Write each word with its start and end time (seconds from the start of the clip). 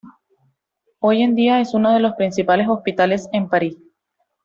Hoy 0.97 1.21
en 1.21 1.35
día 1.35 1.61
es 1.61 1.75
uno 1.75 1.93
de 1.93 1.99
los 1.99 2.13
principales 2.15 2.67
hospitales 2.67 3.29
de 3.31 3.43
París. 3.47 3.77